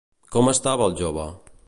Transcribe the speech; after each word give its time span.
Com 0.35 0.49
estava 0.53 0.87
el 0.91 0.97
jove? 1.03 1.27